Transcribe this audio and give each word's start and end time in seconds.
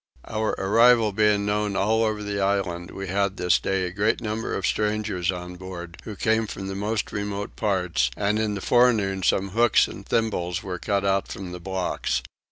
Our 0.27 0.53
arrival 0.57 1.11
being 1.11 1.45
known 1.45 1.75
all 1.75 2.03
over 2.03 2.23
the 2.23 2.41
island, 2.41 2.89
we 2.89 3.07
had 3.07 3.37
this 3.37 3.59
day 3.59 3.85
a 3.85 3.91
great 3.91 4.19
number 4.19 4.55
of 4.55 4.65
strangers 4.65 5.31
on 5.31 5.57
board 5.57 5.97
who 6.05 6.15
came 6.15 6.47
from 6.47 6.65
the 6.67 6.73
most 6.75 7.11
remote 7.11 7.55
parts, 7.55 8.09
and 8.17 8.39
in 8.39 8.55
the 8.55 8.61
forenoon 8.61 9.21
some 9.21 9.49
hooks 9.49 9.87
and 9.87 10.03
thimbles 10.03 10.63
were 10.63 10.79
cut 10.79 11.05
out 11.05 11.27
from 11.27 11.51
the 11.51 11.59
blocks. 11.59 12.23